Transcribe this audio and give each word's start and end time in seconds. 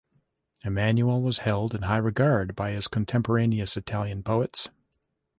Immanuel 0.65 1.21
was 1.21 1.37
held 1.37 1.75
in 1.75 1.83
high 1.83 1.97
regard 1.97 2.55
by 2.55 2.71
his 2.71 2.87
contemporaneous 2.87 3.77
Italian 3.77 4.23
poets. 4.23 4.71